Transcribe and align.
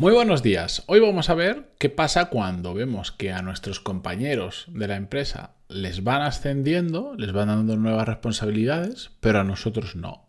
Muy 0.00 0.12
buenos 0.12 0.44
días. 0.44 0.84
Hoy 0.86 1.00
vamos 1.00 1.28
a 1.28 1.34
ver 1.34 1.72
qué 1.76 1.88
pasa 1.88 2.26
cuando 2.26 2.72
vemos 2.72 3.10
que 3.10 3.32
a 3.32 3.42
nuestros 3.42 3.80
compañeros 3.80 4.66
de 4.68 4.86
la 4.86 4.94
empresa 4.94 5.54
les 5.68 6.04
van 6.04 6.22
ascendiendo, 6.22 7.14
les 7.18 7.32
van 7.32 7.48
dando 7.48 7.76
nuevas 7.76 8.06
responsabilidades, 8.06 9.10
pero 9.18 9.40
a 9.40 9.44
nosotros 9.44 9.96
no. 9.96 10.28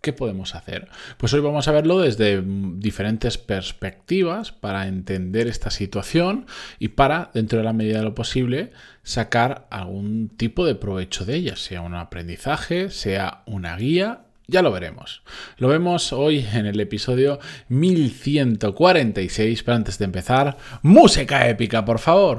¿Qué 0.00 0.14
podemos 0.14 0.54
hacer? 0.54 0.88
Pues 1.18 1.34
hoy 1.34 1.40
vamos 1.40 1.68
a 1.68 1.72
verlo 1.72 1.98
desde 1.98 2.42
diferentes 2.42 3.36
perspectivas 3.36 4.52
para 4.52 4.88
entender 4.88 5.48
esta 5.48 5.70
situación 5.70 6.46
y 6.78 6.88
para, 6.88 7.30
dentro 7.34 7.58
de 7.58 7.64
la 7.64 7.74
medida 7.74 7.98
de 7.98 8.04
lo 8.04 8.14
posible, 8.14 8.72
sacar 9.02 9.66
algún 9.70 10.30
tipo 10.30 10.64
de 10.64 10.76
provecho 10.76 11.26
de 11.26 11.34
ella, 11.34 11.56
sea 11.56 11.82
un 11.82 11.94
aprendizaje, 11.94 12.88
sea 12.88 13.42
una 13.44 13.76
guía 13.76 14.29
ya 14.50 14.62
lo 14.62 14.72
veremos. 14.72 15.22
Lo 15.56 15.68
vemos 15.68 16.12
hoy 16.12 16.46
en 16.52 16.66
el 16.66 16.80
episodio 16.80 17.38
1146, 17.68 19.62
pero 19.62 19.76
antes 19.76 19.98
de 19.98 20.04
empezar, 20.04 20.56
música 20.82 21.48
épica, 21.48 21.84
por 21.84 21.98
favor. 21.98 22.38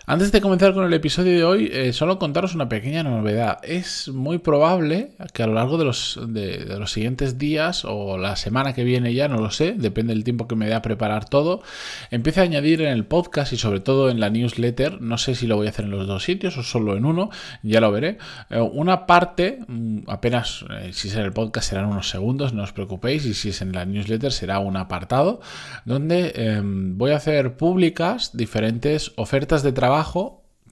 Antes 0.07 0.31
de 0.31 0.41
comenzar 0.41 0.73
con 0.73 0.83
el 0.83 0.93
episodio 0.93 1.31
de 1.31 1.43
hoy, 1.43 1.69
eh, 1.71 1.93
solo 1.93 2.17
contaros 2.17 2.55
una 2.55 2.67
pequeña 2.67 3.03
novedad. 3.03 3.59
Es 3.61 4.07
muy 4.07 4.39
probable 4.39 5.11
que 5.31 5.43
a 5.43 5.47
lo 5.47 5.53
largo 5.53 5.77
de 5.77 5.85
los, 5.85 6.19
de, 6.27 6.65
los, 6.79 6.91
siguientes 6.91 7.37
días 7.37 7.85
o 7.85 8.17
la 8.17 8.35
semana 8.35 8.73
que 8.73 8.83
viene 8.83 9.13
ya, 9.13 9.27
no 9.27 9.37
lo 9.37 9.51
sé, 9.51 9.73
depende 9.77 10.15
del 10.15 10.23
tiempo 10.23 10.47
que 10.47 10.55
me 10.55 10.65
dé 10.65 10.73
a 10.73 10.81
preparar 10.81 11.29
todo, 11.29 11.61
empiece 12.09 12.39
a 12.39 12.43
añadir 12.43 12.81
en 12.81 12.89
el 12.89 13.05
podcast 13.05 13.53
y 13.53 13.57
sobre 13.57 13.79
todo 13.79 14.09
en 14.09 14.19
la 14.19 14.31
newsletter, 14.31 15.01
no 15.01 15.19
sé 15.19 15.35
si 15.35 15.45
lo 15.45 15.55
voy 15.55 15.67
a 15.67 15.69
hacer 15.69 15.85
en 15.85 15.91
los 15.91 16.07
dos 16.07 16.23
sitios 16.23 16.57
o 16.57 16.63
solo 16.63 16.97
en 16.97 17.05
uno, 17.05 17.29
ya 17.61 17.79
lo 17.79 17.91
veré, 17.91 18.17
eh, 18.49 18.59
una 18.59 19.05
parte, 19.05 19.59
mm, 19.67 19.99
apenas, 20.07 20.65
eh, 20.81 20.89
si 20.93 21.09
es 21.09 21.15
en 21.15 21.21
el 21.21 21.31
podcast 21.31 21.69
serán 21.69 21.85
unos 21.85 22.09
segundos, 22.09 22.53
no 22.53 22.63
os 22.63 22.73
preocupéis, 22.73 23.25
y 23.25 23.35
si 23.35 23.49
es 23.49 23.61
en 23.61 23.71
la 23.71 23.85
newsletter 23.85 24.31
será 24.31 24.57
un 24.57 24.77
apartado, 24.77 25.41
donde 25.85 26.33
em, 26.35 26.97
voy 26.97 27.11
a 27.11 27.17
hacer 27.17 27.55
públicas 27.55 28.35
diferentes 28.35 29.11
ofertas 29.15 29.61
de 29.61 29.71
trabajo 29.71 29.91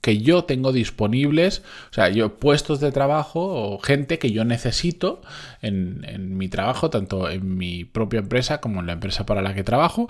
que 0.00 0.18
yo 0.18 0.44
tengo 0.44 0.72
disponibles, 0.72 1.62
o 1.90 1.94
sea, 1.94 2.08
yo 2.08 2.38
puestos 2.38 2.80
de 2.80 2.92
trabajo 2.92 3.40
o 3.42 3.78
gente 3.78 4.18
que 4.18 4.30
yo 4.30 4.44
necesito 4.44 5.20
en, 5.60 6.38
mi 6.38 6.48
trabajo, 6.48 6.90
tanto 6.90 7.28
en 7.28 7.56
mi 7.56 7.84
propia 7.84 8.20
empresa 8.20 8.60
como 8.60 8.80
en 8.80 8.86
la 8.86 8.94
empresa 8.94 9.26
para 9.26 9.42
la 9.42 9.54
que 9.54 9.62
trabajo, 9.62 10.08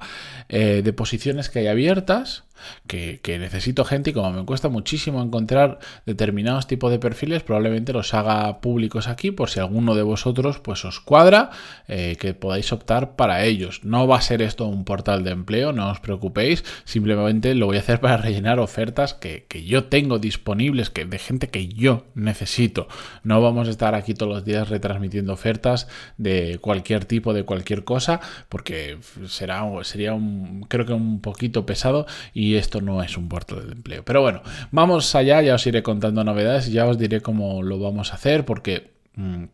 eh, 0.49 0.83
de 0.85 0.93
posiciones 0.93 1.49
que 1.49 1.61
hay 1.61 1.67
abiertas 1.67 2.45
que, 2.87 3.21
necesito 3.41 3.85
gente 3.85 4.11
y 4.11 4.13
como 4.13 4.33
me 4.33 4.45
cuesta 4.45 4.69
muchísimo 4.69 5.23
encontrar 5.23 5.79
determinados 6.05 6.67
tipos 6.67 6.91
de 6.91 6.99
perfiles, 6.99 7.43
probablemente 7.43 7.93
los 7.93 8.13
haga 8.13 8.61
públicos 8.61 9.09
aquí 9.09 9.31
por 9.31 9.51
si 9.51 9.61
alguno 9.61 9.95
de 9.95 10.03
vosotros 10.03 10.59
pues 10.59 10.85
os 10.85 11.01
cuadra, 11.01 11.51
eh, 11.89 12.17
que 12.19 12.35
podáis 12.35 12.73
optar 12.73 13.17
para 13.17 13.45
ellos. 13.45 13.81
No 13.85 14.07
va 14.07 14.17
a 14.17 14.21
ser 14.21 14.43
esto 14.43 14.67
un 14.67 14.85
portal 14.85 15.25
de 15.25 15.31
empleo, 15.31 15.73
no 15.73 15.91
os 15.91 16.01
preocupéis, 16.01 16.65
simplemente 16.85 17.55
lo 17.55 17.67
voy 17.67 17.77
a 17.77 17.81
hacer 17.81 18.01
para 18.01 18.17
rellenar 18.17 18.59
ofertas 18.59 19.15
que, 19.15 19.47
yo 19.67 19.85
tengo 19.85 20.19
disponibles, 20.19 20.91
que, 20.91 21.05
de 21.05 21.19
gente 21.19 21.49
que 21.49 21.69
yo 21.69 22.07
necesito. 22.15 22.89
No 23.23 23.41
vamos 23.41 23.69
a 23.69 23.71
estar 23.71 23.95
aquí 23.95 24.15
todos 24.15 24.33
los 24.33 24.45
días 24.45 24.69
retransmitiendo 24.69 25.33
ofertas 25.33 25.89
de 26.17 26.59
cualquier 26.61 27.05
tipo, 27.05 27.33
de 27.33 27.45
cualquier 27.45 27.85
cosa, 27.85 28.21
porque 28.49 28.99
será, 29.27 29.65
sería 29.83 30.15
un, 30.15 30.65
creo 30.69 30.87
que 30.87 30.93
un 30.93 31.21
poquito 31.21 31.67
pesado 31.67 32.07
y 32.33 32.50
esto 32.57 32.81
no 32.81 33.03
es 33.03 33.17
un 33.17 33.29
puerto 33.29 33.61
de 33.61 33.73
empleo. 33.73 34.05
Pero 34.05 34.23
bueno, 34.23 34.43
vamos 34.71 35.15
allá, 35.15 35.43
ya 35.43 35.55
os 35.55 35.67
iré 35.67 35.83
contando 35.83 36.25
novedades, 36.25 36.71
ya 36.71 36.87
os 36.87 36.99
diré 36.99 37.21
cómo 37.21 37.63
lo 37.63 37.79
vamos 37.79 38.13
a 38.13 38.15
hacer 38.15 38.45
porque... 38.45 38.93
Mm, 39.17 39.45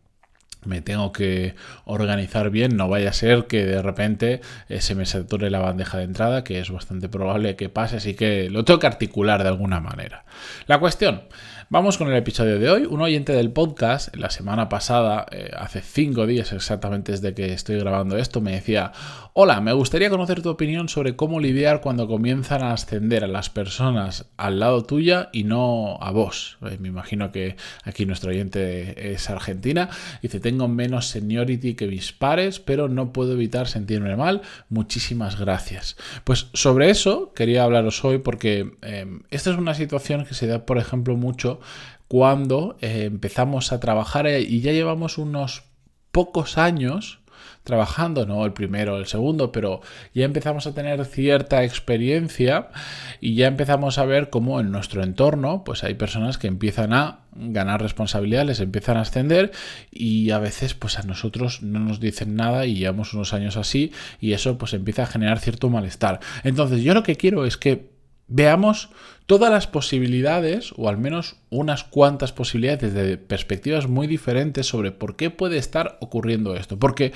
me 0.66 0.82
tengo 0.82 1.12
que 1.12 1.54
organizar 1.84 2.50
bien, 2.50 2.76
no 2.76 2.88
vaya 2.88 3.10
a 3.10 3.12
ser 3.12 3.46
que 3.46 3.64
de 3.64 3.82
repente 3.82 4.40
eh, 4.68 4.80
se 4.80 4.94
me 4.94 5.06
sature 5.06 5.50
la 5.50 5.60
bandeja 5.60 5.98
de 5.98 6.04
entrada, 6.04 6.44
que 6.44 6.58
es 6.58 6.70
bastante 6.70 7.08
probable 7.08 7.56
que 7.56 7.68
pase, 7.68 7.96
así 7.96 8.14
que 8.14 8.50
lo 8.50 8.64
tengo 8.64 8.80
que 8.80 8.86
articular 8.86 9.42
de 9.42 9.48
alguna 9.48 9.80
manera. 9.80 10.24
La 10.66 10.78
cuestión, 10.78 11.22
Vamos 11.68 11.98
con 11.98 12.06
el 12.06 12.14
episodio 12.14 12.60
de 12.60 12.70
hoy. 12.70 12.86
Un 12.88 13.02
oyente 13.02 13.32
del 13.32 13.50
podcast, 13.50 14.14
la 14.14 14.30
semana 14.30 14.68
pasada, 14.68 15.26
eh, 15.32 15.50
hace 15.58 15.80
cinco 15.80 16.24
días 16.24 16.52
exactamente 16.52 17.10
desde 17.10 17.34
que 17.34 17.52
estoy 17.52 17.80
grabando 17.80 18.16
esto, 18.16 18.40
me 18.40 18.52
decía, 18.52 18.92
hola, 19.32 19.60
me 19.60 19.72
gustaría 19.72 20.08
conocer 20.08 20.42
tu 20.42 20.50
opinión 20.50 20.88
sobre 20.88 21.16
cómo 21.16 21.40
lidiar 21.40 21.80
cuando 21.80 22.06
comienzan 22.06 22.62
a 22.62 22.72
ascender 22.72 23.24
a 23.24 23.26
las 23.26 23.50
personas 23.50 24.26
al 24.36 24.60
lado 24.60 24.84
tuya 24.84 25.28
y 25.32 25.42
no 25.42 25.98
a 26.00 26.12
vos. 26.12 26.56
Eh, 26.70 26.78
me 26.78 26.86
imagino 26.86 27.32
que 27.32 27.56
aquí 27.82 28.06
nuestro 28.06 28.30
oyente 28.30 29.12
es 29.12 29.28
argentina. 29.28 29.88
Dice, 30.22 30.38
tengo 30.38 30.55
menos 30.68 31.08
seniority 31.08 31.74
que 31.74 31.86
mis 31.86 32.12
pares, 32.12 32.58
pero 32.60 32.88
no 32.88 33.12
puedo 33.12 33.32
evitar 33.32 33.68
sentirme 33.68 34.16
mal. 34.16 34.42
Muchísimas 34.68 35.38
gracias. 35.38 35.96
Pues 36.24 36.48
sobre 36.52 36.90
eso 36.90 37.32
quería 37.34 37.64
hablaros 37.64 38.04
hoy 38.04 38.18
porque 38.18 38.72
eh, 38.82 39.06
esta 39.30 39.50
es 39.50 39.58
una 39.58 39.74
situación 39.74 40.24
que 40.24 40.34
se 40.34 40.46
da, 40.46 40.66
por 40.66 40.78
ejemplo, 40.78 41.16
mucho 41.16 41.60
cuando 42.08 42.76
eh, 42.80 43.04
empezamos 43.04 43.72
a 43.72 43.80
trabajar 43.80 44.26
eh, 44.26 44.40
y 44.40 44.60
ya 44.60 44.72
llevamos 44.72 45.18
unos 45.18 45.64
pocos 46.12 46.56
años 46.58 47.20
trabajando, 47.64 48.26
no 48.26 48.44
el 48.44 48.52
primero 48.52 48.98
el 48.98 49.06
segundo, 49.06 49.52
pero 49.52 49.80
ya 50.14 50.24
empezamos 50.24 50.66
a 50.66 50.74
tener 50.74 51.04
cierta 51.04 51.64
experiencia 51.64 52.68
y 53.20 53.34
ya 53.34 53.46
empezamos 53.46 53.98
a 53.98 54.04
ver 54.04 54.30
cómo 54.30 54.60
en 54.60 54.70
nuestro 54.70 55.02
entorno 55.02 55.64
pues 55.64 55.84
hay 55.84 55.94
personas 55.94 56.38
que 56.38 56.46
empiezan 56.46 56.92
a 56.92 57.20
ganar 57.34 57.82
responsabilidad, 57.82 58.46
les 58.46 58.60
empiezan 58.60 58.96
a 58.96 59.02
ascender 59.02 59.52
y 59.90 60.30
a 60.30 60.38
veces 60.38 60.74
pues 60.74 60.98
a 60.98 61.02
nosotros 61.02 61.62
no 61.62 61.80
nos 61.80 62.00
dicen 62.00 62.36
nada 62.36 62.66
y 62.66 62.76
llevamos 62.76 63.14
unos 63.14 63.32
años 63.34 63.56
así 63.56 63.92
y 64.20 64.32
eso 64.32 64.58
pues 64.58 64.72
empieza 64.74 65.02
a 65.02 65.06
generar 65.06 65.38
cierto 65.38 65.68
malestar. 65.68 66.20
Entonces 66.44 66.82
yo 66.82 66.94
lo 66.94 67.02
que 67.02 67.16
quiero 67.16 67.44
es 67.44 67.56
que 67.56 67.95
veamos 68.28 68.90
todas 69.26 69.50
las 69.50 69.66
posibilidades, 69.66 70.72
o 70.76 70.88
al 70.88 70.98
menos 70.98 71.36
unas 71.50 71.82
cuantas 71.84 72.32
posibilidades 72.32 72.94
desde 72.94 73.16
perspectivas 73.16 73.88
muy 73.88 74.06
diferentes 74.06 74.66
sobre 74.66 74.92
por 74.92 75.16
qué 75.16 75.30
puede 75.30 75.58
estar 75.58 75.98
ocurriendo 76.00 76.54
esto. 76.54 76.78
Porque 76.78 77.12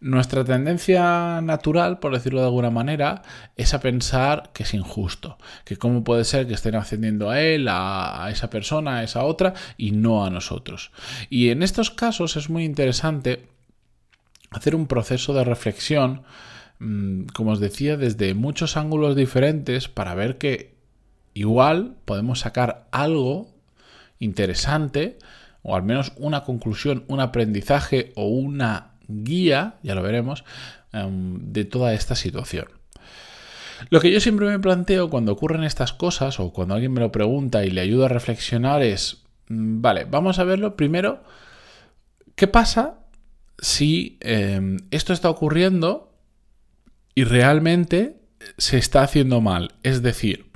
nuestra 0.00 0.44
tendencia 0.44 1.40
natural, 1.40 1.98
por 1.98 2.12
decirlo 2.12 2.40
de 2.40 2.46
alguna 2.46 2.70
manera, 2.70 3.22
es 3.56 3.72
a 3.72 3.80
pensar 3.80 4.50
que 4.52 4.64
es 4.64 4.74
injusto, 4.74 5.38
que 5.64 5.76
cómo 5.76 6.04
puede 6.04 6.24
ser 6.24 6.46
que 6.46 6.54
estén 6.54 6.74
ascendiendo 6.74 7.30
a 7.30 7.40
él, 7.40 7.66
a, 7.70 8.28
esa 8.30 8.50
persona, 8.50 8.98
a 8.98 9.02
esa 9.02 9.24
otra, 9.24 9.54
y 9.78 9.92
no 9.92 10.26
a 10.26 10.30
nosotros. 10.30 10.92
Y 11.30 11.48
en 11.48 11.62
estos 11.62 11.90
casos 11.90 12.36
es 12.36 12.50
muy 12.50 12.64
interesante 12.64 13.48
hacer 14.50 14.74
un 14.74 14.86
proceso 14.86 15.32
de 15.32 15.44
reflexión 15.44 16.22
como 16.78 17.52
os 17.52 17.60
decía, 17.60 17.96
desde 17.96 18.34
muchos 18.34 18.76
ángulos 18.76 19.16
diferentes 19.16 19.88
para 19.88 20.14
ver 20.14 20.38
que 20.38 20.74
igual 21.34 21.96
podemos 22.04 22.40
sacar 22.40 22.86
algo 22.92 23.54
interesante 24.18 25.18
o 25.62 25.74
al 25.74 25.82
menos 25.82 26.12
una 26.16 26.44
conclusión, 26.44 27.04
un 27.08 27.20
aprendizaje 27.20 28.12
o 28.14 28.28
una 28.28 28.92
guía, 29.08 29.74
ya 29.82 29.94
lo 29.94 30.02
veremos, 30.02 30.44
em, 30.92 31.52
de 31.52 31.64
toda 31.64 31.92
esta 31.92 32.14
situación. 32.14 32.66
Lo 33.90 34.00
que 34.00 34.10
yo 34.10 34.20
siempre 34.20 34.46
me 34.46 34.58
planteo 34.58 35.10
cuando 35.10 35.32
ocurren 35.32 35.64
estas 35.64 35.92
cosas 35.92 36.40
o 36.40 36.52
cuando 36.52 36.74
alguien 36.74 36.92
me 36.92 37.00
lo 37.00 37.12
pregunta 37.12 37.64
y 37.64 37.70
le 37.70 37.80
ayudo 37.80 38.06
a 38.06 38.08
reflexionar 38.08 38.82
es, 38.82 39.24
mm, 39.48 39.80
vale, 39.80 40.04
vamos 40.04 40.38
a 40.38 40.44
verlo 40.44 40.76
primero, 40.76 41.22
¿qué 42.36 42.46
pasa 42.46 43.00
si 43.58 44.18
em, 44.20 44.78
esto 44.90 45.12
está 45.12 45.30
ocurriendo 45.30 46.05
y 47.16 47.24
realmente 47.24 48.20
se 48.56 48.78
está 48.78 49.02
haciendo 49.02 49.40
mal? 49.40 49.74
Es 49.82 50.02
decir, 50.02 50.46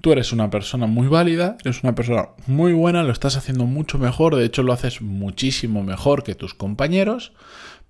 Tú 0.00 0.12
eres 0.12 0.32
una 0.32 0.48
persona 0.48 0.86
muy 0.86 1.08
válida, 1.08 1.58
eres 1.62 1.82
una 1.82 1.94
persona 1.94 2.30
muy 2.46 2.72
buena, 2.72 3.02
lo 3.02 3.12
estás 3.12 3.36
haciendo 3.36 3.66
mucho 3.66 3.98
mejor, 3.98 4.34
de 4.34 4.46
hecho 4.46 4.62
lo 4.62 4.72
haces 4.72 5.02
muchísimo 5.02 5.82
mejor 5.82 6.22
que 6.22 6.34
tus 6.34 6.54
compañeros, 6.54 7.32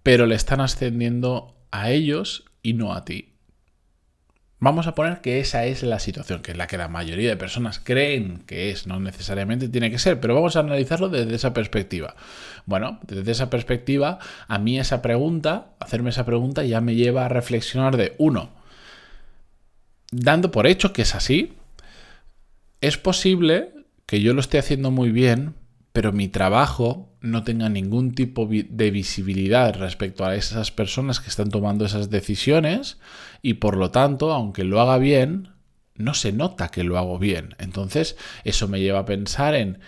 pero 0.02 0.26
le 0.26 0.34
están 0.34 0.60
ascendiendo 0.60 1.54
a 1.70 1.90
ellos 1.90 2.46
y 2.62 2.72
no 2.72 2.94
a 2.94 3.04
ti. 3.04 3.34
Vamos 4.62 4.86
a 4.86 4.94
poner 4.94 5.22
que 5.22 5.40
esa 5.40 5.64
es 5.64 5.82
la 5.82 5.98
situación, 5.98 6.42
que 6.42 6.52
es 6.52 6.56
la 6.58 6.66
que 6.66 6.76
la 6.76 6.88
mayoría 6.88 7.30
de 7.30 7.36
personas 7.38 7.80
creen 7.82 8.42
que 8.46 8.70
es, 8.70 8.86
no 8.86 9.00
necesariamente 9.00 9.70
tiene 9.70 9.90
que 9.90 9.98
ser, 9.98 10.20
pero 10.20 10.34
vamos 10.34 10.54
a 10.54 10.60
analizarlo 10.60 11.08
desde 11.08 11.34
esa 11.34 11.54
perspectiva. 11.54 12.14
Bueno, 12.66 13.00
desde 13.06 13.32
esa 13.32 13.48
perspectiva, 13.48 14.18
a 14.48 14.58
mí 14.58 14.78
esa 14.78 15.00
pregunta, 15.00 15.68
hacerme 15.80 16.10
esa 16.10 16.26
pregunta 16.26 16.62
ya 16.62 16.82
me 16.82 16.94
lleva 16.94 17.24
a 17.24 17.30
reflexionar 17.30 17.96
de, 17.96 18.14
uno, 18.18 18.50
dando 20.12 20.50
por 20.50 20.66
hecho 20.66 20.92
que 20.92 21.02
es 21.02 21.14
así, 21.14 21.56
es 22.82 22.98
posible 22.98 23.70
que 24.04 24.20
yo 24.20 24.34
lo 24.34 24.40
esté 24.40 24.58
haciendo 24.58 24.90
muy 24.90 25.10
bien, 25.10 25.54
pero 25.92 26.12
mi 26.12 26.28
trabajo 26.28 27.12
no 27.20 27.44
tenga 27.44 27.68
ningún 27.68 28.14
tipo 28.14 28.46
de 28.46 28.90
visibilidad 28.90 29.74
respecto 29.74 30.24
a 30.24 30.34
esas 30.34 30.70
personas 30.70 31.20
que 31.20 31.28
están 31.28 31.50
tomando 31.50 31.84
esas 31.84 32.10
decisiones 32.10 32.98
y 33.42 33.54
por 33.54 33.76
lo 33.76 33.90
tanto, 33.90 34.32
aunque 34.32 34.64
lo 34.64 34.80
haga 34.80 34.98
bien, 34.98 35.50
no 35.96 36.14
se 36.14 36.32
nota 36.32 36.68
que 36.68 36.84
lo 36.84 36.96
hago 36.96 37.18
bien. 37.18 37.54
Entonces, 37.58 38.16
eso 38.44 38.68
me 38.68 38.80
lleva 38.80 39.00
a 39.00 39.04
pensar 39.04 39.54
en 39.54 39.78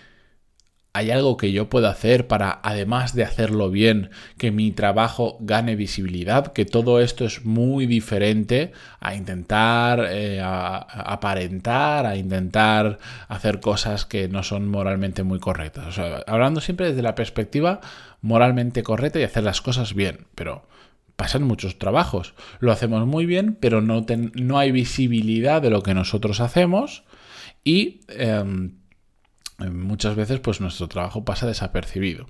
¿Hay 0.95 1.11
algo 1.11 1.39
que 1.39 1.53
yo 1.53 1.71
pueda 1.71 1.89
hacer 1.89 2.27
para, 2.27 2.61
además 2.63 3.15
de 3.15 3.25
hacerlo 3.25 3.71
bien, 3.71 4.11
que 4.37 4.51
mi 4.51 4.73
trabajo 4.73 5.39
gane 5.41 5.75
visibilidad? 5.75 6.53
Que 6.53 6.67
todo 6.67 7.01
esto 7.01 7.25
es 7.25 7.47
muy 7.47 7.87
diferente 7.87 8.73
a 9.01 9.15
intentar 9.15 10.07
eh, 10.11 10.43
aparentar, 10.43 12.05
a 12.05 12.17
intentar 12.17 12.99
hacer 13.29 13.61
cosas 13.61 14.05
que 14.05 14.29
no 14.29 14.43
son 14.43 14.69
moralmente 14.69 15.23
muy 15.23 15.39
correctas. 15.39 15.87
O 15.87 15.93
sea, 15.93 16.25
hablando 16.27 16.61
siempre 16.61 16.89
desde 16.89 17.01
la 17.01 17.15
perspectiva 17.15 17.81
moralmente 18.21 18.83
correcta 18.83 19.19
y 19.19 19.23
hacer 19.23 19.45
las 19.45 19.63
cosas 19.63 19.95
bien. 19.95 20.27
Pero 20.35 20.67
pasan 21.17 21.43
muchos 21.43 21.79
trabajos. 21.79 22.35
Lo 22.61 22.71
hacemos 22.71 23.07
muy 23.07 23.25
bien, 23.25 23.57
pero 23.59 23.81
no, 23.81 24.05
no 24.35 24.59
hay 24.59 24.73
visibilidad 24.73 25.63
de 25.63 25.71
lo 25.71 25.83
que 25.83 25.95
nosotros 25.95 26.41
hacemos 26.41 27.05
y... 27.65 28.03
Em, 28.09 28.82
muchas 29.59 30.17
veces 30.17 30.41
pues 30.41 30.61
nuestro 30.61 30.89
trabajo 30.89 31.25
pasa 31.25 31.47
desapercibido. 31.47 32.27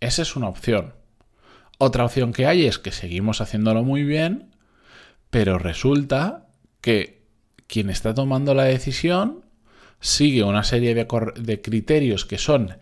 Esa 0.00 0.22
es 0.22 0.36
una 0.36 0.48
opción. 0.48 0.94
Otra 1.78 2.04
opción 2.04 2.32
que 2.32 2.46
hay 2.46 2.66
es 2.66 2.78
que 2.78 2.92
seguimos 2.92 3.40
haciéndolo 3.40 3.82
muy 3.82 4.04
bien, 4.04 4.54
pero 5.30 5.58
resulta 5.58 6.46
que 6.80 7.22
quien 7.66 7.88
está 7.88 8.14
tomando 8.14 8.54
la 8.54 8.64
decisión 8.64 9.44
sigue 10.00 10.42
una 10.42 10.64
serie 10.64 10.94
de, 10.94 11.62
criterios 11.62 12.24
que 12.24 12.36
son 12.36 12.76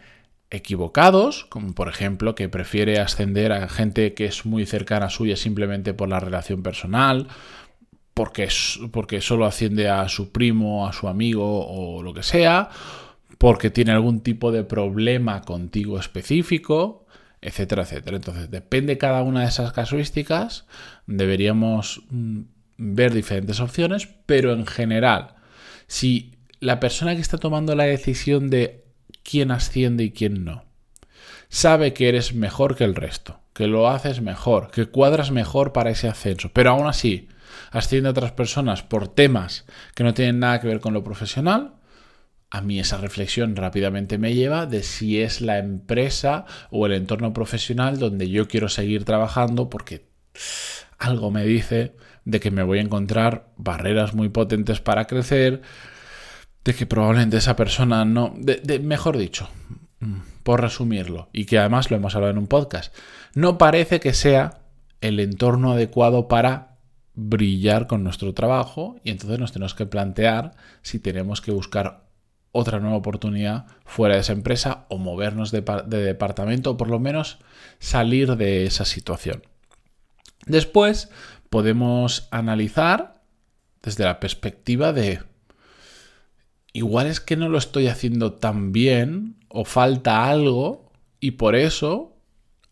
equivocados, 0.50 1.44
como 1.44 1.74
por 1.74 1.88
ejemplo 1.88 2.34
que 2.34 2.48
prefiere 2.48 2.98
ascender 2.98 3.52
a 3.52 3.68
gente 3.68 4.14
que 4.14 4.24
es 4.24 4.46
muy 4.46 4.66
cercana 4.66 5.10
suya 5.10 5.36
simplemente 5.36 5.94
por 5.94 6.08
la 6.08 6.18
relación 6.18 6.62
personal, 6.62 7.28
porque, 8.14 8.48
porque 8.90 9.20
solo 9.20 9.46
asciende 9.46 9.88
a 9.88 10.08
su 10.08 10.32
primo, 10.32 10.88
a 10.88 10.92
su 10.92 11.06
amigo 11.08 11.66
o 11.66 12.02
lo 12.02 12.12
que 12.12 12.22
sea, 12.22 12.70
porque 13.40 13.70
tiene 13.70 13.92
algún 13.92 14.20
tipo 14.20 14.52
de 14.52 14.64
problema 14.64 15.40
contigo 15.40 15.98
específico, 15.98 17.06
etcétera, 17.40 17.84
etcétera. 17.84 18.18
Entonces, 18.18 18.50
depende 18.50 18.98
cada 18.98 19.22
una 19.22 19.40
de 19.40 19.46
esas 19.46 19.72
casuísticas, 19.72 20.66
deberíamos 21.06 22.02
mm, 22.10 22.40
ver 22.76 23.14
diferentes 23.14 23.58
opciones, 23.60 24.10
pero 24.26 24.52
en 24.52 24.66
general, 24.66 25.36
si 25.86 26.34
la 26.60 26.80
persona 26.80 27.14
que 27.14 27.22
está 27.22 27.38
tomando 27.38 27.74
la 27.74 27.84
decisión 27.84 28.50
de 28.50 28.84
quién 29.22 29.52
asciende 29.52 30.04
y 30.04 30.10
quién 30.10 30.44
no, 30.44 30.66
sabe 31.48 31.94
que 31.94 32.10
eres 32.10 32.34
mejor 32.34 32.76
que 32.76 32.84
el 32.84 32.94
resto, 32.94 33.40
que 33.54 33.68
lo 33.68 33.88
haces 33.88 34.20
mejor, 34.20 34.70
que 34.70 34.84
cuadras 34.84 35.30
mejor 35.30 35.72
para 35.72 35.88
ese 35.88 36.08
ascenso, 36.08 36.50
pero 36.52 36.72
aún 36.72 36.86
así 36.86 37.28
asciende 37.70 38.08
a 38.08 38.12
otras 38.12 38.32
personas 38.32 38.82
por 38.82 39.08
temas 39.08 39.64
que 39.94 40.04
no 40.04 40.12
tienen 40.12 40.40
nada 40.40 40.60
que 40.60 40.68
ver 40.68 40.80
con 40.80 40.92
lo 40.92 41.02
profesional, 41.02 41.79
a 42.50 42.60
mí 42.60 42.80
esa 42.80 42.96
reflexión 42.96 43.54
rápidamente 43.54 44.18
me 44.18 44.34
lleva 44.34 44.66
de 44.66 44.82
si 44.82 45.20
es 45.20 45.40
la 45.40 45.58
empresa 45.58 46.46
o 46.70 46.86
el 46.86 46.92
entorno 46.92 47.32
profesional 47.32 47.98
donde 47.98 48.28
yo 48.28 48.48
quiero 48.48 48.68
seguir 48.68 49.04
trabajando 49.04 49.70
porque 49.70 50.08
algo 50.98 51.30
me 51.30 51.44
dice 51.44 51.94
de 52.24 52.40
que 52.40 52.50
me 52.50 52.62
voy 52.62 52.78
a 52.78 52.82
encontrar 52.82 53.52
barreras 53.56 54.14
muy 54.14 54.28
potentes 54.28 54.80
para 54.80 55.06
crecer, 55.06 55.62
de 56.64 56.74
que 56.74 56.86
probablemente 56.86 57.38
esa 57.38 57.56
persona 57.56 58.04
no, 58.04 58.34
mejor 58.82 59.16
dicho, 59.16 59.48
mm, 60.00 60.18
por 60.42 60.60
resumirlo, 60.60 61.30
y 61.32 61.46
que 61.46 61.58
además 61.58 61.90
lo 61.90 61.96
hemos 61.96 62.14
hablado 62.14 62.32
en 62.32 62.38
un 62.38 62.46
podcast, 62.46 62.94
no 63.34 63.58
parece 63.58 64.00
que 64.00 64.12
sea 64.12 64.60
el 65.00 65.18
entorno 65.20 65.72
adecuado 65.72 66.28
para 66.28 66.76
brillar 67.14 67.86
con 67.86 68.04
nuestro 68.04 68.34
trabajo 68.34 69.00
y 69.02 69.10
entonces 69.10 69.38
nos 69.38 69.52
tenemos 69.52 69.74
que 69.74 69.86
plantear 69.86 70.52
si 70.82 70.98
tenemos 70.98 71.40
que 71.40 71.52
buscar 71.52 72.09
otra 72.52 72.80
nueva 72.80 72.96
oportunidad 72.96 73.66
fuera 73.84 74.14
de 74.14 74.20
esa 74.22 74.32
empresa 74.32 74.86
o 74.88 74.98
movernos 74.98 75.50
de, 75.50 75.62
departamento 75.86 76.72
o 76.72 76.76
por 76.76 76.88
lo 76.88 76.98
menos 76.98 77.38
salir 77.78 78.36
de 78.36 78.66
esa 78.66 78.84
situación. 78.84 79.42
Después 80.46 81.10
podemos 81.48 82.28
analizar 82.30 83.22
desde 83.82 84.04
la 84.04 84.20
perspectiva 84.20 84.92
de 84.92 85.20
igual 86.72 87.06
es 87.06 87.20
que 87.20 87.36
no 87.36 87.48
lo 87.48 87.58
estoy 87.58 87.88
haciendo 87.88 88.34
tan 88.34 88.72
bien 88.72 89.36
o 89.48 89.64
falta 89.64 90.28
algo 90.28 90.90
y 91.20 91.32
por 91.32 91.54
eso 91.54 92.16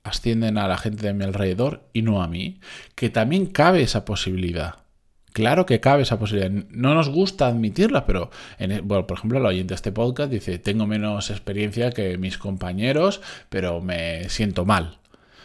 ascienden 0.03 0.59
a 0.59 0.69
la 0.69 0.79
gente 0.79 1.07
de 1.07 1.15
mi 1.15 1.25
alrededor 1.25 1.89
y 1.93 2.03
no 2.03 2.23
a 2.23 2.29
mí, 2.29 2.61
que 2.95 3.11
también 3.11 3.47
cabe 3.47 3.83
esa 3.83 4.05
posibilidad. 4.05 4.88
Claro 5.33 5.67
que 5.67 5.81
cabe 5.81 6.03
esa 6.03 6.19
posibilidad. 6.19 6.51
No 6.51 6.95
nos 6.95 7.09
gusta 7.09 7.47
admitirla, 7.47 8.07
pero, 8.07 8.31
en, 8.59 8.73
e, 8.73 8.81
bueno, 8.81 9.07
por 9.07 9.19
ejemplo, 9.19 9.39
el 9.39 9.47
oyente 9.47 9.73
de 9.73 9.77
este 9.77 9.93
podcast 9.93 10.31
dice, 10.31 10.59
tengo 10.59 10.87
menos 10.87 11.31
experiencia 11.31 11.91
que 11.93 12.19
mis 12.19 12.39
compañeros, 12.39 13.21
pero 13.49 13.81
me 13.81 14.29
siento 14.29 14.65
mal. 14.65 14.99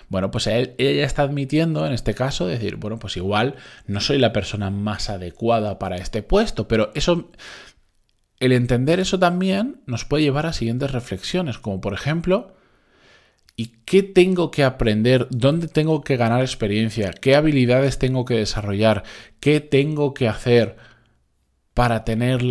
Bueno, 0.10 0.30
pues 0.30 0.48
ella 0.48 1.06
está 1.06 1.24
admitiendo 1.24 1.88
en 1.88 1.94
este 1.94 2.14
caso 2.14 2.46
decir, 2.46 2.76
bueno, 2.76 3.00
pues 3.00 3.18
igual 3.18 3.56
no 3.88 4.00
soy 4.00 4.20
la 4.20 4.32
persona 4.34 4.70
más 4.70 5.10
adecuada 5.10 5.80
para 5.80 5.96
este 5.98 6.22
puesto, 6.22 6.68
pero 6.68 6.92
eso, 6.94 7.32
el 8.40 8.52
entender 8.52 9.00
eso 9.00 9.18
también 9.18 9.82
nos 9.88 10.06
puede 10.06 10.24
llevar 10.24 10.46
a 10.46 10.54
siguientes 10.54 10.92
reflexiones, 10.92 11.58
como 11.58 11.82
por 11.82 11.94
ejemplo, 11.94 12.54
¿Y 13.56 13.68
qué 13.86 14.02
tengo 14.02 14.50
que 14.50 14.64
aprender? 14.64 15.28
¿Dónde 15.30 15.68
tengo 15.68 16.02
que 16.02 16.18
ganar 16.18 16.42
experiencia? 16.42 17.14
¿Qué 17.14 17.36
habilidades 17.36 18.00
tengo 18.00 18.26
que 18.26 18.36
desarrollar? 18.36 19.04
¿Qué 19.40 19.60
tengo 19.60 20.14
que 20.14 20.28
hacer 20.28 20.76
para 21.74 22.04
tener, 22.04 22.42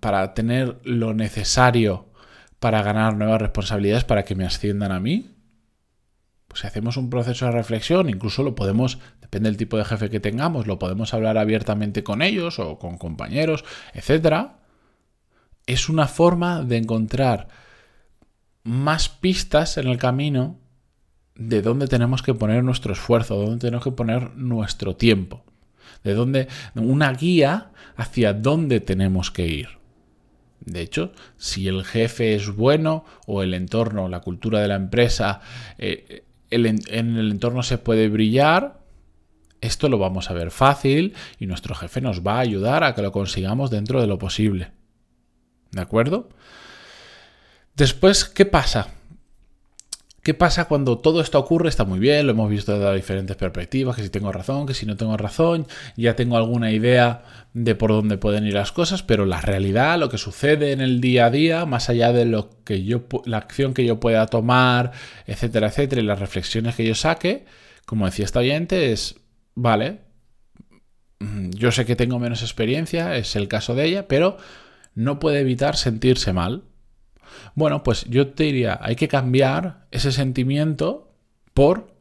para 0.00 0.34
tener 0.34 0.78
lo 0.84 1.14
necesario 1.14 2.12
para 2.58 2.82
ganar 2.82 3.16
nuevas 3.16 3.40
responsabilidades 3.40 4.04
para 4.04 4.24
que 4.24 4.34
me 4.34 4.44
asciendan 4.44 4.92
a 4.92 5.00
mí? 5.00 5.36
Pues 6.48 6.60
si 6.60 6.66
hacemos 6.66 6.98
un 6.98 7.08
proceso 7.08 7.46
de 7.46 7.52
reflexión, 7.52 8.10
incluso 8.10 8.42
lo 8.42 8.54
podemos, 8.54 8.98
depende 9.22 9.48
del 9.48 9.56
tipo 9.56 9.78
de 9.78 9.84
jefe 9.84 10.10
que 10.10 10.20
tengamos, 10.20 10.66
lo 10.66 10.78
podemos 10.78 11.14
hablar 11.14 11.38
abiertamente 11.38 12.04
con 12.04 12.20
ellos 12.22 12.58
o 12.58 12.78
con 12.78 12.98
compañeros, 12.98 13.64
etc. 13.94 14.48
Es 15.66 15.88
una 15.88 16.08
forma 16.08 16.62
de 16.62 16.76
encontrar 16.76 17.48
más 18.66 19.08
pistas 19.08 19.78
en 19.78 19.86
el 19.86 19.96
camino 19.96 20.58
de 21.36 21.62
dónde 21.62 21.86
tenemos 21.86 22.22
que 22.22 22.34
poner 22.34 22.64
nuestro 22.64 22.92
esfuerzo, 22.92 23.36
dónde 23.36 23.58
tenemos 23.58 23.84
que 23.84 23.92
poner 23.92 24.34
nuestro 24.36 24.96
tiempo, 24.96 25.44
de 26.02 26.14
dónde 26.14 26.48
una 26.74 27.12
guía 27.12 27.70
hacia 27.96 28.32
dónde 28.32 28.80
tenemos 28.80 29.30
que 29.30 29.46
ir. 29.46 29.68
De 30.60 30.80
hecho, 30.80 31.12
si 31.36 31.68
el 31.68 31.84
jefe 31.84 32.34
es 32.34 32.50
bueno 32.50 33.04
o 33.26 33.42
el 33.42 33.54
entorno, 33.54 34.08
la 34.08 34.20
cultura 34.20 34.60
de 34.60 34.68
la 34.68 34.74
empresa, 34.74 35.40
eh, 35.78 36.24
en 36.50 37.16
el 37.16 37.30
entorno 37.30 37.62
se 37.62 37.78
puede 37.78 38.08
brillar, 38.08 38.80
esto 39.60 39.88
lo 39.88 39.98
vamos 39.98 40.30
a 40.30 40.34
ver 40.34 40.50
fácil 40.50 41.14
y 41.38 41.46
nuestro 41.46 41.74
jefe 41.74 42.00
nos 42.00 42.26
va 42.26 42.36
a 42.36 42.40
ayudar 42.40 42.84
a 42.84 42.94
que 42.94 43.02
lo 43.02 43.12
consigamos 43.12 43.70
dentro 43.70 44.00
de 44.00 44.06
lo 44.06 44.18
posible. 44.18 44.72
¿De 45.70 45.80
acuerdo? 45.80 46.28
Después, 47.76 48.24
¿qué 48.24 48.46
pasa? 48.46 48.94
¿Qué 50.22 50.32
pasa 50.32 50.64
cuando 50.64 50.98
todo 50.98 51.20
esto 51.20 51.38
ocurre? 51.38 51.68
Está 51.68 51.84
muy 51.84 51.98
bien, 51.98 52.26
lo 52.26 52.32
hemos 52.32 52.48
visto 52.48 52.76
desde 52.76 52.96
diferentes 52.96 53.36
perspectivas, 53.36 53.94
que 53.94 54.02
si 54.02 54.08
tengo 54.08 54.32
razón, 54.32 54.66
que 54.66 54.72
si 54.72 54.86
no 54.86 54.96
tengo 54.96 55.16
razón, 55.18 55.66
ya 55.94 56.16
tengo 56.16 56.38
alguna 56.38 56.72
idea 56.72 57.22
de 57.52 57.74
por 57.74 57.90
dónde 57.90 58.16
pueden 58.16 58.46
ir 58.46 58.54
las 58.54 58.72
cosas, 58.72 59.02
pero 59.02 59.26
la 59.26 59.42
realidad, 59.42 59.98
lo 59.98 60.08
que 60.08 60.16
sucede 60.16 60.72
en 60.72 60.80
el 60.80 61.02
día 61.02 61.26
a 61.26 61.30
día, 61.30 61.66
más 61.66 61.90
allá 61.90 62.12
de 62.12 62.24
lo 62.24 62.48
que 62.64 62.82
yo, 62.82 63.04
la 63.26 63.36
acción 63.36 63.74
que 63.74 63.84
yo 63.84 64.00
pueda 64.00 64.26
tomar, 64.26 64.92
etcétera, 65.26 65.68
etcétera, 65.68 66.00
y 66.00 66.06
las 66.06 66.18
reflexiones 66.18 66.74
que 66.76 66.86
yo 66.86 66.94
saque, 66.94 67.44
como 67.84 68.06
decía 68.06 68.24
esta 68.24 68.40
oyente, 68.40 68.90
es, 68.92 69.16
vale, 69.54 70.00
mm, 71.20 71.50
yo 71.50 71.70
sé 71.72 71.84
que 71.84 71.94
tengo 71.94 72.18
menos 72.18 72.40
experiencia, 72.40 73.16
es 73.16 73.36
el 73.36 73.48
caso 73.48 73.74
de 73.74 73.84
ella, 73.84 74.08
pero 74.08 74.38
no 74.94 75.18
puede 75.20 75.40
evitar 75.40 75.76
sentirse 75.76 76.32
mal 76.32 76.64
bueno, 77.54 77.82
pues 77.82 78.04
yo 78.04 78.28
te 78.28 78.44
diría, 78.44 78.78
hay 78.82 78.96
que 78.96 79.08
cambiar 79.08 79.86
ese 79.90 80.12
sentimiento 80.12 81.12
por 81.54 81.94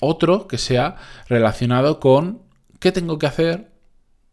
otro 0.00 0.48
que 0.48 0.58
sea 0.58 0.96
relacionado 1.28 2.00
con 2.00 2.42
qué 2.80 2.92
tengo 2.92 3.18
que 3.18 3.26
hacer. 3.26 3.70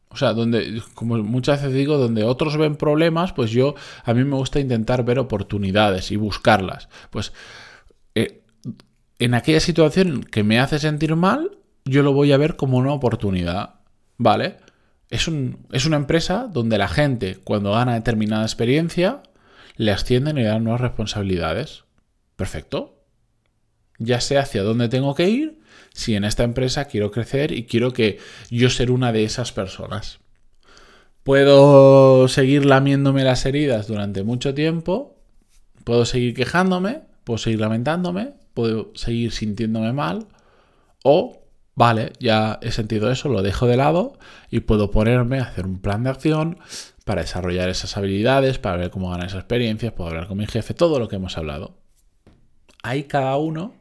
O 0.09 0.17
sea, 0.17 0.33
donde, 0.33 0.81
como 0.95 1.17
muchas 1.19 1.61
veces 1.61 1.75
digo, 1.75 1.97
donde 1.97 2.23
otros 2.23 2.57
ven 2.57 2.75
problemas, 2.75 3.31
pues 3.33 3.51
yo, 3.51 3.75
a 4.03 4.13
mí 4.15 4.23
me 4.23 4.35
gusta 4.35 4.59
intentar 4.59 5.05
ver 5.05 5.19
oportunidades 5.19 6.11
y 6.11 6.15
buscarlas. 6.15 6.89
Pues 7.11 7.31
eh, 8.15 8.41
en 9.19 9.35
aquella 9.35 9.59
situación 9.59 10.23
que 10.23 10.43
me 10.43 10.59
hace 10.59 10.79
sentir 10.79 11.15
mal, 11.15 11.59
yo 11.85 12.01
lo 12.01 12.13
voy 12.13 12.31
a 12.31 12.37
ver 12.37 12.55
como 12.55 12.77
una 12.77 12.91
oportunidad. 12.91 13.75
¿Vale? 14.17 14.57
Es, 15.09 15.27
un, 15.27 15.65
es 15.71 15.85
una 15.85 15.97
empresa 15.97 16.47
donde 16.51 16.77
la 16.77 16.87
gente, 16.87 17.37
cuando 17.43 17.71
gana 17.71 17.93
determinada 17.93 18.43
experiencia, 18.43 19.21
le 19.79 19.93
ascienden 19.93 20.37
y 20.37 20.41
le 20.41 20.47
dan 20.47 20.65
nuevas 20.65 20.81
responsabilidades. 20.81 21.85
Perfecto. 22.35 23.01
Ya 23.97 24.19
sé 24.19 24.37
hacia 24.37 24.61
dónde 24.61 24.89
tengo 24.89 25.15
que 25.15 25.29
ir 25.29 25.61
si 25.93 26.15
en 26.15 26.25
esta 26.25 26.43
empresa 26.43 26.85
quiero 26.85 27.11
crecer 27.11 27.53
y 27.53 27.65
quiero 27.65 27.93
que 27.93 28.19
yo 28.49 28.69
ser 28.69 28.91
una 28.91 29.13
de 29.13 29.23
esas 29.23 29.53
personas. 29.53 30.19
Puedo 31.23 32.27
seguir 32.27 32.65
lamiéndome 32.65 33.23
las 33.23 33.45
heridas 33.45 33.87
durante 33.87 34.23
mucho 34.23 34.53
tiempo, 34.53 35.17
puedo 35.85 36.03
seguir 36.03 36.33
quejándome, 36.33 37.03
puedo 37.23 37.37
seguir 37.37 37.61
lamentándome, 37.61 38.33
puedo 38.53 38.91
seguir 38.95 39.31
sintiéndome 39.31 39.93
mal 39.93 40.27
o, 41.03 41.41
vale, 41.79 42.11
ya 42.19 42.59
he 42.61 42.73
sentido 42.73 43.09
eso, 43.09 43.29
lo 43.29 43.41
dejo 43.41 43.65
de 43.65 43.77
lado 43.77 44.19
y 44.51 44.59
puedo 44.59 44.91
ponerme 44.91 45.39
a 45.39 45.43
hacer 45.43 45.65
un 45.65 45.79
plan 45.79 46.03
de 46.03 46.09
acción 46.09 46.57
para 47.05 47.21
desarrollar 47.21 47.69
esas 47.69 47.95
habilidades, 47.95 48.59
para 48.59 48.75
ver 48.75 48.89
cómo 48.91 49.09
ganar 49.09 49.27
esas 49.27 49.39
experiencias, 49.39 49.93
puedo 49.93 50.09
hablar 50.09 50.27
con 50.27 50.37
mi 50.37 50.45
jefe, 50.45 50.73
todo 50.73 50.99
lo 50.99 51.07
que 51.07 51.15
hemos 51.15 51.37
hablado. 51.37 51.77
Hay 52.83 53.03
cada 53.03 53.37
uno, 53.37 53.75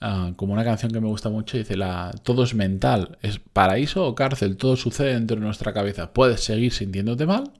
ah, 0.00 0.32
como 0.36 0.54
una 0.54 0.64
canción 0.64 0.90
que 0.90 1.02
me 1.02 1.06
gusta 1.06 1.28
mucho, 1.28 1.58
dice, 1.58 1.76
la, 1.76 2.12
todo 2.22 2.44
es 2.44 2.54
mental, 2.54 3.18
es 3.20 3.38
paraíso 3.40 4.06
o 4.06 4.14
cárcel, 4.14 4.56
todo 4.56 4.76
sucede 4.76 5.12
dentro 5.12 5.36
de 5.36 5.44
nuestra 5.44 5.74
cabeza. 5.74 6.14
Puedes 6.14 6.40
seguir 6.42 6.72
sintiéndote 6.72 7.26
mal 7.26 7.52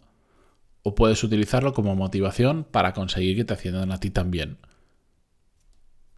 o 0.83 0.95
puedes 0.95 1.23
utilizarlo 1.25 1.75
como 1.75 1.95
motivación 1.95 2.65
para 2.65 2.95
conseguir 2.95 3.37
que 3.37 3.45
te 3.45 3.53
asciendan 3.53 3.93
a 3.93 4.01
ti 4.01 4.09
también. 4.09 4.57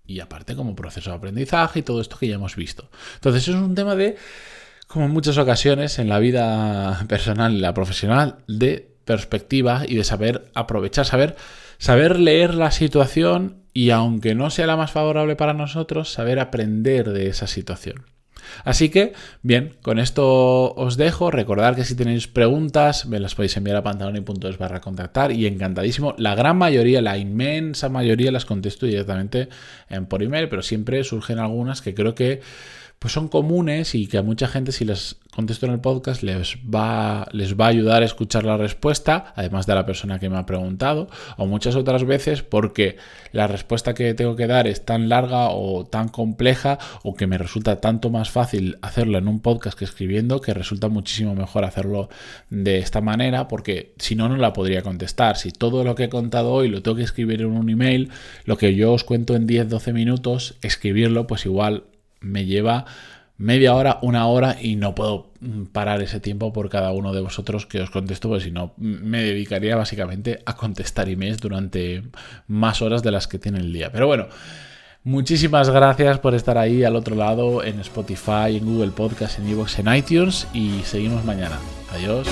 Y 0.06 0.20
aparte 0.20 0.54
como 0.54 0.76
proceso 0.76 1.10
de 1.10 1.16
aprendizaje 1.16 1.80
y 1.80 1.82
todo 1.82 2.00
esto 2.00 2.18
que 2.18 2.28
ya 2.28 2.34
hemos 2.34 2.56
visto. 2.56 2.90
Entonces 3.14 3.48
es 3.48 3.54
un 3.54 3.74
tema 3.74 3.94
de, 3.94 4.16
como 4.86 5.06
en 5.06 5.12
muchas 5.12 5.38
ocasiones 5.38 5.98
en 5.98 6.08
la 6.08 6.18
vida 6.18 7.04
personal 7.08 7.54
y 7.54 7.60
la 7.60 7.74
profesional, 7.74 8.38
de 8.46 8.94
perspectiva 9.04 9.82
y 9.86 9.96
de 9.96 10.04
saber 10.04 10.50
aprovechar, 10.54 11.06
saber, 11.06 11.36
saber 11.78 12.18
leer 12.18 12.54
la 12.54 12.70
situación 12.70 13.64
y 13.72 13.90
aunque 13.90 14.34
no 14.34 14.50
sea 14.50 14.66
la 14.66 14.76
más 14.76 14.92
favorable 14.92 15.36
para 15.36 15.52
nosotros, 15.52 16.12
saber 16.12 16.38
aprender 16.38 17.10
de 17.10 17.28
esa 17.28 17.46
situación. 17.46 18.06
Así 18.64 18.88
que, 18.88 19.12
bien, 19.42 19.76
con 19.82 19.98
esto 19.98 20.74
os 20.74 20.96
dejo. 20.96 21.30
Recordad 21.30 21.76
que 21.76 21.84
si 21.84 21.94
tenéis 21.94 22.28
preguntas, 22.28 23.06
me 23.06 23.20
las 23.20 23.34
podéis 23.34 23.56
enviar 23.56 23.76
a 23.76 23.82
pantaloni.es 23.82 24.58
barra 24.58 24.80
contactar 24.80 25.32
y 25.32 25.46
encantadísimo. 25.46 26.14
La 26.18 26.34
gran 26.34 26.56
mayoría, 26.56 27.02
la 27.02 27.18
inmensa 27.18 27.88
mayoría 27.88 28.32
las 28.32 28.44
contesto 28.44 28.86
directamente 28.86 29.48
por 30.08 30.22
email, 30.22 30.48
pero 30.48 30.62
siempre 30.62 31.04
surgen 31.04 31.38
algunas 31.38 31.82
que 31.82 31.94
creo 31.94 32.14
que 32.14 32.40
pues 33.04 33.12
son 33.12 33.28
comunes 33.28 33.94
y 33.94 34.06
que 34.06 34.16
a 34.16 34.22
mucha 34.22 34.48
gente 34.48 34.72
si 34.72 34.86
les 34.86 35.18
contesto 35.30 35.66
en 35.66 35.72
el 35.72 35.80
podcast 35.80 36.22
les 36.22 36.56
va, 36.56 37.26
les 37.32 37.54
va 37.54 37.66
a 37.66 37.68
ayudar 37.68 38.00
a 38.00 38.06
escuchar 38.06 38.44
la 38.44 38.56
respuesta, 38.56 39.34
además 39.36 39.66
de 39.66 39.74
la 39.74 39.84
persona 39.84 40.18
que 40.18 40.30
me 40.30 40.38
ha 40.38 40.46
preguntado, 40.46 41.08
o 41.36 41.44
muchas 41.44 41.76
otras 41.76 42.04
veces 42.04 42.42
porque 42.42 42.96
la 43.32 43.46
respuesta 43.46 43.92
que 43.92 44.14
tengo 44.14 44.36
que 44.36 44.46
dar 44.46 44.66
es 44.66 44.86
tan 44.86 45.10
larga 45.10 45.50
o 45.50 45.84
tan 45.84 46.08
compleja 46.08 46.78
o 47.02 47.12
que 47.12 47.26
me 47.26 47.36
resulta 47.36 47.78
tanto 47.78 48.08
más 48.08 48.30
fácil 48.30 48.78
hacerlo 48.80 49.18
en 49.18 49.28
un 49.28 49.40
podcast 49.40 49.78
que 49.78 49.84
escribiendo 49.84 50.40
que 50.40 50.54
resulta 50.54 50.88
muchísimo 50.88 51.34
mejor 51.34 51.66
hacerlo 51.66 52.08
de 52.48 52.78
esta 52.78 53.02
manera 53.02 53.48
porque 53.48 53.92
si 53.98 54.14
no, 54.14 54.30
no 54.30 54.38
la 54.38 54.54
podría 54.54 54.80
contestar. 54.80 55.36
Si 55.36 55.50
todo 55.50 55.84
lo 55.84 55.94
que 55.94 56.04
he 56.04 56.08
contado 56.08 56.52
hoy 56.52 56.68
lo 56.68 56.80
tengo 56.80 56.96
que 56.96 57.02
escribir 57.02 57.42
en 57.42 57.48
un 57.48 57.68
email, 57.68 58.08
lo 58.46 58.56
que 58.56 58.74
yo 58.74 58.94
os 58.94 59.04
cuento 59.04 59.36
en 59.36 59.46
10-12 59.46 59.92
minutos, 59.92 60.54
escribirlo 60.62 61.26
pues 61.26 61.44
igual 61.44 61.84
me 62.24 62.44
lleva 62.46 62.84
media 63.36 63.74
hora, 63.74 63.98
una 64.02 64.26
hora 64.26 64.56
y 64.60 64.76
no 64.76 64.94
puedo 64.94 65.30
mm, 65.40 65.64
parar 65.66 66.02
ese 66.02 66.20
tiempo 66.20 66.52
por 66.52 66.68
cada 66.70 66.92
uno 66.92 67.12
de 67.12 67.20
vosotros 67.20 67.66
que 67.66 67.80
os 67.80 67.90
contesto, 67.90 68.28
porque 68.28 68.44
si 68.44 68.50
no 68.50 68.72
me 68.76 69.22
dedicaría 69.22 69.76
básicamente 69.76 70.40
a 70.46 70.56
contestar 70.56 71.08
emails 71.08 71.38
durante 71.38 72.02
más 72.46 72.82
horas 72.82 73.02
de 73.02 73.10
las 73.10 73.26
que 73.26 73.38
tiene 73.38 73.58
el 73.58 73.72
día. 73.72 73.90
Pero 73.90 74.06
bueno, 74.06 74.28
muchísimas 75.02 75.70
gracias 75.70 76.18
por 76.18 76.34
estar 76.34 76.58
ahí 76.58 76.84
al 76.84 76.96
otro 76.96 77.16
lado 77.16 77.64
en 77.64 77.80
Spotify, 77.80 78.56
en 78.56 78.64
Google 78.66 78.92
Podcast, 78.92 79.38
en 79.38 79.48
Evox, 79.48 79.78
en 79.78 79.94
iTunes 79.94 80.46
y 80.54 80.80
seguimos 80.84 81.24
mañana. 81.24 81.58
Adiós. 81.92 82.28